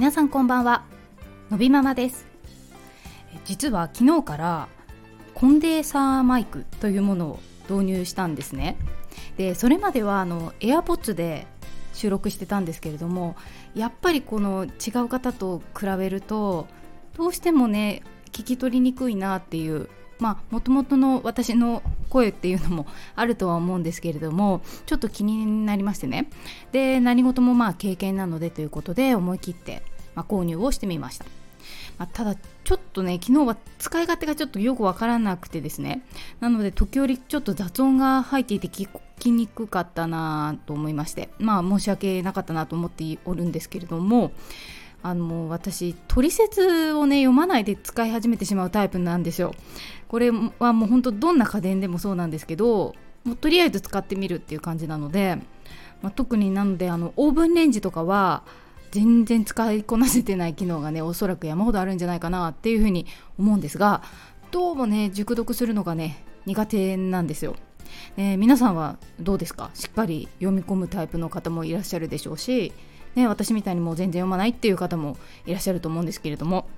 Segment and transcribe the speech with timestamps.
[0.00, 0.84] 皆さんこんばんは。
[1.50, 2.24] のびママです。
[3.44, 4.68] 実は昨日から
[5.34, 8.78] コンデンサーマイクというものを導入したんですね。
[9.36, 11.46] でそれまではあの AirPods で
[11.92, 13.36] 収録してたんですけれども
[13.74, 14.70] やっぱりこの違
[15.04, 16.66] う方と比べると
[17.18, 22.86] どうしてもね聞き取りにくいなっていうまあもともとの私の声っていうのも
[23.16, 26.30] あるとは思うんですけれどもちょっと気になりましてね。
[26.72, 29.82] で何事もまあ経験なのでということで思い切って、
[30.14, 31.24] まあ、購入をしてみました、
[31.98, 36.02] まあ、ただちょっとね昨日は使い勝手がちょっとよくわからなくてですね。
[36.40, 41.30] なので時折ちょっと雑音が入っていて聞きにくかったなと思いまして。
[41.38, 44.32] まあ申し訳なかったなと思っておるんですけれども。
[45.02, 49.54] あの私取説をね読まないで使い始めてしまうタイプなんですよ。
[50.08, 55.38] これはもう本当どんな家電でもそうなんですけどもうとりあえず使ってみるっていう感じなので、
[56.02, 58.42] まあ、特になのであのオーブンレンジとかは
[58.90, 63.06] 全然使いこなせてない機能がねおそらく山ほどあるんじゃないかなっていうふうに
[63.38, 64.02] 思うんですが
[64.50, 67.56] どうもね熟読するのがね苦手なんですよ。
[68.16, 69.70] えー、皆さんはどうですか？
[69.74, 72.72] しっかり読み込むタイプの方もいらっしゃるでしょうし
[73.16, 76.68] ね、私みたいにもう全然読まないっていう方もいらっしゃると思うんですけれども。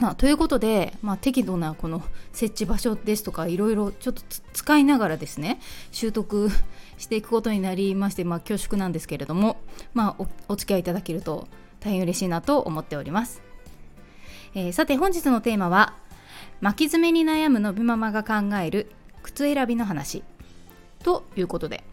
[0.00, 4.22] まあ、ということで、まあ、適度なこの設置場所ですとかいろいろちょっと
[4.54, 5.60] 使いながらですね
[5.92, 6.48] 習得
[6.96, 9.58] していくことになりまして、まあ、恐縮なんですけれども、
[9.92, 11.48] まあお、お付き合いいただけると
[11.80, 13.42] 大変嬉しいなと思っております、
[14.54, 15.94] えー、さて本日のテーマは
[16.62, 18.90] 巻き爪に悩むのびママが考える
[19.22, 20.22] 靴選びの話
[21.02, 21.84] ということで、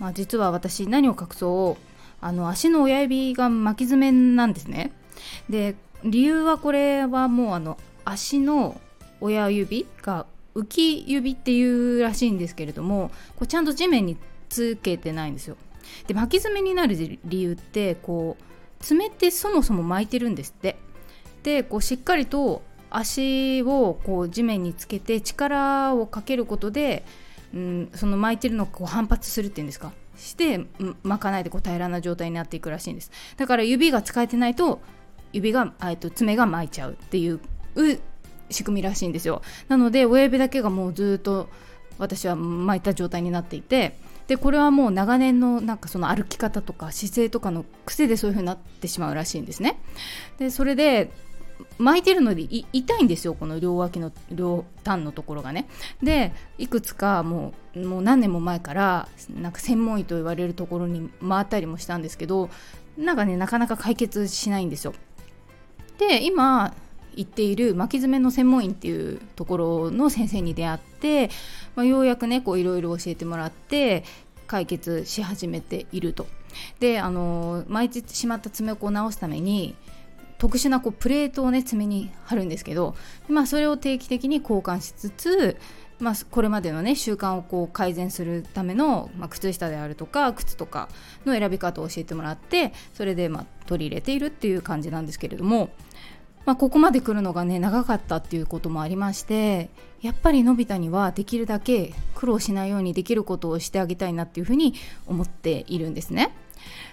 [0.00, 1.84] まあ、実は私何を隠そう
[2.20, 4.90] あの足の親指が巻き爪なんですね。
[5.48, 8.80] で理由はこれはもうあの足の
[9.20, 14.16] 親指が浮き指っていうらしいんですけれどもこうちゃんと地面に
[14.48, 15.56] つけてないんですよ。
[16.06, 18.44] で巻き爪になる理由ってこう
[18.80, 20.76] 爪ってそもそも巻いてるんですって。
[21.42, 27.04] でこうしっかりと足をこう地面につけて力をかけることで、
[27.54, 29.92] うん、その巻いてるのをこう反発するっていうんですか。
[30.16, 30.66] して
[31.04, 33.10] 巻かないでこう平らな状態になっていくらしいんです。
[33.36, 34.80] だから指が使えてないと
[35.32, 37.40] 指が、えっと、爪が巻いちゃうっていう
[38.50, 39.42] 仕組みらしいんですよ。
[39.68, 41.48] なので親指だけがもうずっと
[41.98, 49.80] 私は巻いた状態になっていてでこれはもう長年のなんかその歩き方とか姿勢とかの癖でそういう風になってしまうらしいんですね。
[50.38, 51.10] でそれで
[51.78, 55.68] 巻いてるので痛いんですよこの両脇の両端のところがね。
[56.02, 62.50] でいくつかもうもう何年も前からなんか専門医と言われるところに回ったりもしたんですけど
[62.96, 64.94] なんかねなかなか解決しないんですよ。
[65.98, 66.74] で今
[67.14, 71.30] 行っている巻き爪の専門医っていうところの先生に出会って、
[71.74, 74.04] まあ、ようやくねこういろいろ教えてもらって
[74.46, 76.26] 解決し始めていると。
[76.80, 79.76] であの巻いてしまった爪をこう直すために
[80.38, 82.94] 特殊なこうプレートをね爪に貼るんですけど、
[83.28, 85.56] まあ、それを定期的に交換しつつ、
[85.98, 90.88] まあ、これまでのね習慣をこう改善するための、まあ、靴下であるとか靴とか
[91.26, 95.70] の選び方を教えてもらってそれでま取り入れているっていう感じなんですけれども、
[96.48, 99.68] まあ、ここまで来るのがね長かったっていうこともありまして
[100.00, 104.72] やっぱりのび太にはできるだけ苦労しないようにできることをしてあげたいなっていうふうに
[105.06, 106.34] 思っているんですね。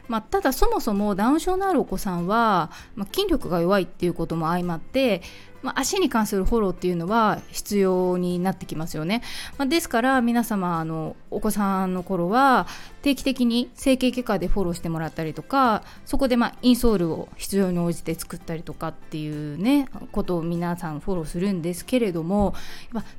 [0.08, 5.22] まあ、ただそもそもダウン症のあるお子さんは、まあ、筋力が弱いっていうことも相まって、
[5.66, 9.24] まあ、足に関するフォローっていうのは必要になってきますよね、
[9.58, 12.68] まあ、ですから皆様あのお子さんの頃は
[13.02, 22.53] 定期的に整形外科でフォローしてもらったりとかそこでまあインソールを必要に応じて作ったりとかっていうねことを皆さんフォローするんですけれども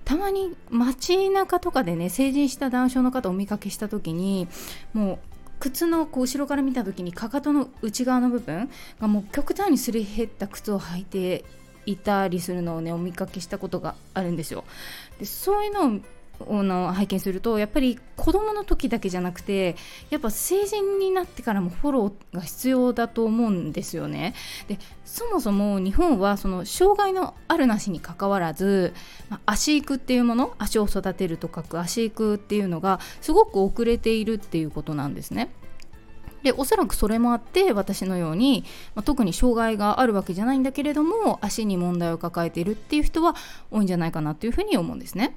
[0.05, 4.47] たまに街中とかでね成人したダウン症の方をお見かけした時に
[4.93, 5.36] もう
[5.71, 11.44] 靴のこう後ろから見た時にかかとの内側の部分がもう極端にすり減った靴を履いて
[11.87, 14.65] いたりするのをねお見かけしたことがあるんですよ。
[15.19, 16.00] でそういうのを
[16.41, 19.77] の拝見するとやっぱり子供の時だけじゃなくて
[20.10, 24.34] やっぱ成人になってからもフォローが必要だと思うんですよね。
[24.69, 28.93] でそもそも日本はその障害のあるなしにかかわらず、
[29.28, 35.51] まあ、足育っていうもの足を育てると書く足育っていうのがすごく遅れているっていうことなんですね。
[36.47, 38.65] でおそらくそれもあって私のように、
[38.95, 43.34] まあ、特に障害があるわけじゃないんだけれども足に問題を抱えているっていう人は
[43.72, 45.34] 多いんじゃないかなというふうに思うんですね。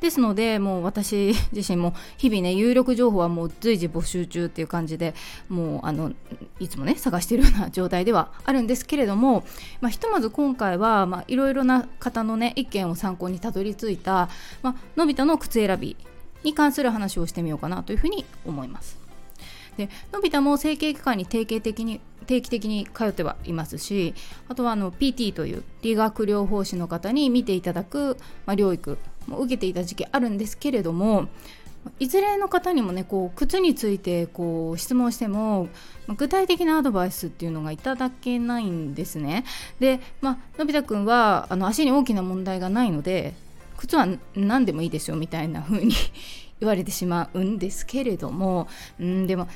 [0.00, 5.14] ですのでもう私 自身も日々ね有力情報はもう随時募集中っていう感じで
[5.48, 6.12] もうあの
[6.58, 9.44] いつもね探してるような状態ではあるんですけれども、
[9.80, 14.28] まあ、ひとまず今回はいろいろな方のね意見を参考にたどり着いた、
[14.62, 15.96] まあのび太の靴選び
[16.42, 18.98] に関する話をしてみようかなというふうに思います。
[19.76, 22.00] でのび太も整形外科に定期的に
[22.30, 24.14] 定期的に通ってはいますし
[24.48, 28.16] あとはあの PT という理学療法士の方に見ていただく、
[28.46, 31.26] まあ、療育も受けていた時期あるんですけれども
[31.98, 35.68] いずれの方にもねこう靴についてこう質問しても
[36.16, 39.44] 具体的なアドバイスっていうのがいただけないんですね。
[39.78, 43.32] で、まあのび太くんはあの足に大きな問題がないので
[43.78, 44.06] 靴は
[44.36, 45.94] 何でもいいですよみたいな風に
[46.60, 48.68] 言われてしまうんですけれども、
[49.00, 49.48] うん、でも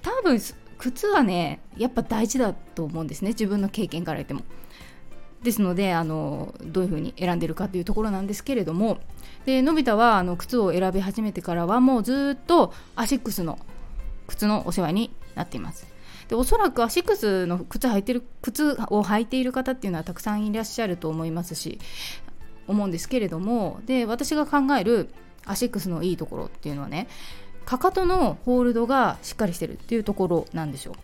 [0.00, 0.40] 多分
[0.78, 4.42] 靴はねやっぱ大事だと思うんですね自分の経験から言っても。
[5.42, 8.98] ですのであのどういうふうに選んでるかというところなんですけれども
[9.46, 13.56] でのび太はあの靴を選び始めてからはもうずっとアシックスの
[14.26, 15.86] 靴のお世話になっています。
[16.28, 21.78] でおそらくアシックスの靴履いてる靴を履いている方っていうのはたくさんいらっしゃると思いますし
[22.66, 25.08] 思うんですけれどもで私が考える
[25.46, 27.08] アシックスのいいところっていうのはね
[27.68, 30.94] かかとのホールドがしっかりしてるっていうところなんですよ。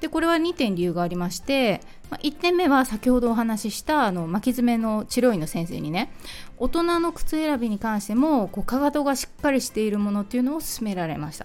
[0.00, 6.10] でこれは2点理由がありまして、まあ、1点目は先ほどお話ししたあの巻き爪の治療院の先生にね
[6.56, 11.44] 大人の靴選びに関してもこうかかとがしっかりしているものっていうのを勧められました。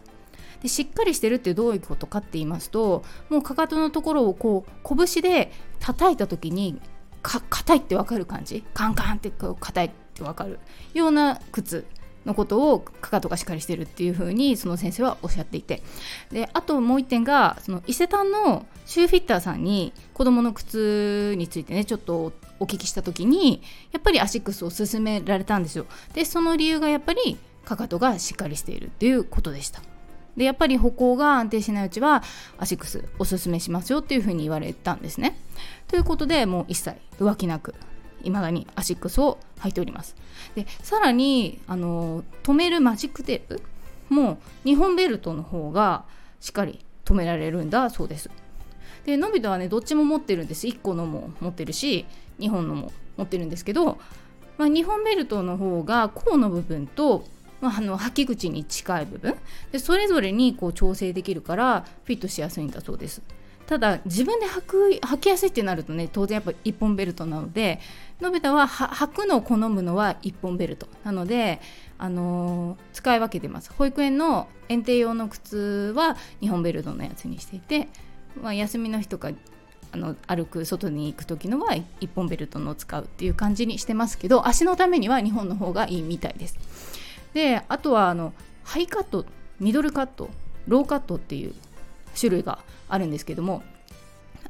[0.61, 6.79] でしっかりしてるってどういうことかって言いますともうかかとのところをこう拳で叩いた時に
[7.21, 8.63] か硬いって分かる感じ？
[8.73, 10.59] カンカンってこう硬いって分かる？
[10.93, 11.85] ような靴。
[12.25, 15.81] のことをかかとがしっかりしてるっていう風にその先生はおっしゃっていて。
[16.31, 23.61] であともう一点がその伊勢丹のシューフィッターさんに子供の靴についてねちょっとお聞きした時に
[23.91, 25.85] やっぱりアシックスを勧められたんですよ。
[26.13, 29.81] でその理由がやっぱりかかとがしっかりしているっていうことでした。
[30.37, 32.23] でやっぱり歩行が安定しないうちは
[32.57, 35.37] アシックスおすすめしますよっていうふうに言われたんですね。
[35.87, 37.75] ということでもう一切浮気なく
[38.23, 40.15] 未だにアシックスを履いております。
[40.55, 43.61] でさらにあの止めるマジックテープ
[44.09, 46.05] も2本ベルトの方が
[46.39, 48.29] しっかり止められるんだそうです。
[49.05, 50.67] でのび太はねどっちも持ってるんです。
[50.67, 52.05] 1個のも持ってるし
[52.39, 53.99] 2本のも持ってるんですけど、
[54.57, 57.25] まあ、2本ベルトの方が甲の部分と、
[57.61, 59.35] まあ、あの履き口に近い部分
[59.71, 63.21] でそれぞれにこう調整できるからフィットしやすいんだそうです。
[63.67, 67.79] ただ自分で履く履きやすいってなるとね当然やっぱ1本ベルトなので
[68.23, 70.87] のび太は履くのを好むのは1本ベルト。
[71.03, 71.59] なので、
[71.97, 73.71] あのー、使い分けてます。
[73.73, 77.89] 保育園の園庭用の靴は2本ベルトのやつにしていて、
[78.41, 79.31] まあ、休みの日とか
[79.91, 86.57] あの歩く外に行く時のは1本ベルトのを使うっていう感じにしてますけど足のためには2本の方がいいみたいです。
[87.33, 88.33] であとはあの
[88.63, 89.25] ハイカット
[89.59, 90.29] ミドルカット
[90.67, 91.53] ローカットっていう
[92.19, 93.63] 種類があるんですけども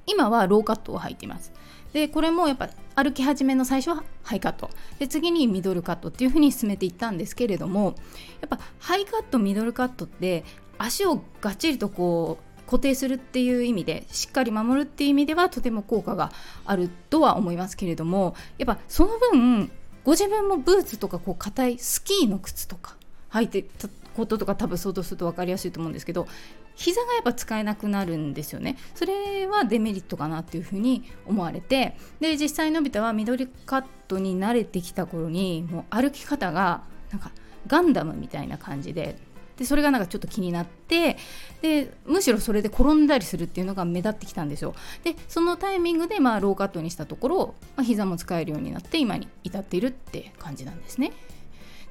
[0.06, 1.52] 今はローカットを履いています。
[1.94, 4.70] でこれもやっぱ歩き始めの最初はハイカット。
[5.00, 7.96] で次にミドルカットっていう風に進めていったんですけれども
[8.42, 10.44] やっぱハイカットミドルカットって
[10.78, 16.32] 足をがっちりとこう固定するっていう意味でしっかり守るっていう意味ではとても効果が
[16.66, 19.72] あるとは思いますけれどもやっぱその分
[20.04, 22.98] ご自分もブーツとかこう硬いスキーの靴とか
[23.32, 26.28] 履いてたこととか多分想像すると分かりやすいと思うんですけど
[26.76, 28.78] 膝がやっぱ使えなくなるんですよね。
[28.96, 31.98] それはデメリットかなっていうふうに思われて。
[32.20, 37.32] で実際のび太は緑カットに慣れてきた頃にもう歩き方がなんか
[37.68, 39.18] ガンダムみたいな感じで。
[39.58, 41.16] でそれがなんかちょっと気になって
[41.62, 44.74] でむしろそれで転んだりするっていうのが目立ってきたんですよ。
[45.04, 51.14] でそのタイミングでまあローカットにしたところ、まあ、膝も使えるようになって今に至っているって感じなんですね。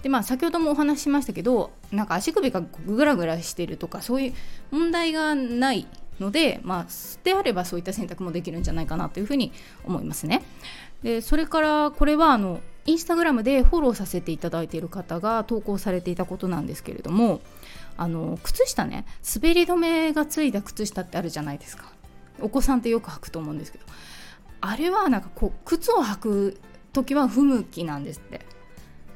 [0.02, 4.34] でまあ先ほどもお話ししましたけどなんか足首がグラグラしてるとかそういう
[4.70, 5.86] 問題がない
[6.20, 6.86] のでまあ
[7.24, 9.52] であればそういった選択もできるんじゃないかなというふうに
[9.84, 10.42] 思いますね。
[11.02, 17.40] でそれからこれはあのインスタグラムでフォローさせていただいている方が投稿されていたことなんですけれども
[17.96, 19.04] あの靴下ね
[19.34, 21.84] 滑り止めがついた靴下ってあるじゃないですか。
[22.40, 23.84] お子さんってよく履くと思うんですけど。
[24.64, 26.60] あれはなんかこう靴を履く
[26.92, 28.46] 時は不向きなんですって。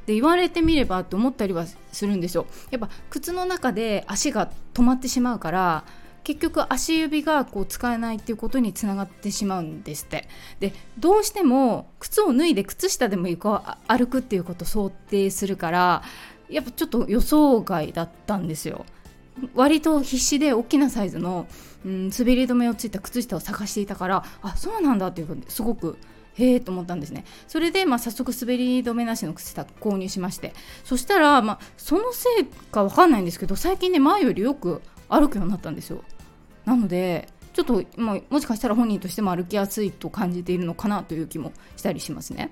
[0.06, 2.46] で言われてみればと思ったりはするんですよ。
[2.70, 5.84] やっぱ靴の中で足が止まってしまうから
[6.24, 10.28] 結局足指がこう使えないっていうことにつながってしまうんですって。
[10.60, 16.02] でどうしても靴を脱いで靴下でも床を歩くっていうことを想定するから
[16.48, 18.86] やっぱちょっと予想外だったんですよ。
[19.54, 21.46] 割と必死で大きなサイズの、
[21.84, 25.98] うん、滑り止めをついた靴下を探していたからあそうなんだっていうすごく
[26.38, 27.24] へえと思ったんですね。
[27.48, 30.52] それで、まあ、早速滑り止めなしの靴下購入しまして。
[30.84, 36.04] そしたら、まあ、そのせいか分かんないんですけど最近ね前よりよく歩くようになったんですよ。
[36.64, 42.50] なのでちょっと、まあ、もしかしたら本人としても歩きやすいと感じているのかなという気もしたりしますね。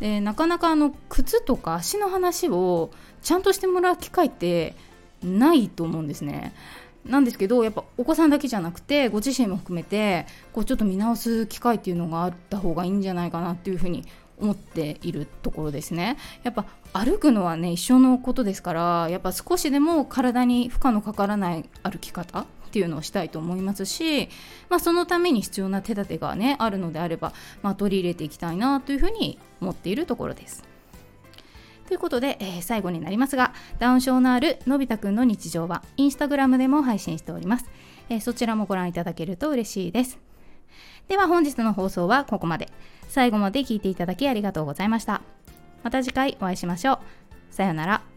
[0.00, 2.90] でなかなかあの靴とか足の話を
[3.22, 4.74] ちゃんとしてもらう機会って
[5.22, 6.52] ないと思うんですね。
[7.04, 14.04] なんですけどやっぱお子さんだけじゃなくてご自身も含めてこうちょっと見直す機会っていうのがあった方がいいんじゃないかなっていうふうに
[14.40, 24.28] 思っているところですねやっぱ歩くのはね一緒のことですからやっぱ少しでも体に負荷のかからない歩き方っていうのをしたいと思いますし、
[24.68, 27.32] まあ、そのために必要な手立てがねあるのであれば、
[27.62, 30.73] まあ、取り入れていきたいなというふうに思っているところです。
[31.86, 37.66] ということで、えー、最後になりますがダウン症のあるのび太くんの日常はインスタグラムでも配信しております、
[38.08, 40.18] えー、そちらもご覧いただけると嬉しいです。
[41.08, 42.68] では本日の放送はここまで。
[43.08, 45.20] 最後まで聞いていただきありがとうございました。
[45.82, 46.98] また次回お会いしましょう。
[47.50, 48.13] さようなら。